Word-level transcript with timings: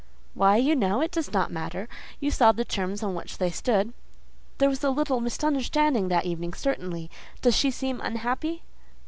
"Why, 0.33 0.57
you 0.57 0.75
know, 0.75 0.99
it 1.01 1.11
does 1.11 1.31
not 1.31 1.51
matter. 1.51 1.87
You 2.19 2.31
saw 2.31 2.51
the 2.53 2.65
terms 2.65 3.03
on 3.03 3.13
which 3.13 3.37
they 3.37 3.51
stood." 3.51 3.93
"There 4.57 4.67
was 4.67 4.83
a 4.83 4.89
little 4.89 5.19
misunderstanding 5.21 6.07
that 6.07 6.25
evening, 6.25 6.55
certainly; 6.55 7.11
does 7.43 7.55
she 7.55 7.69
seem 7.69 8.01
unhappy?" 8.01 8.63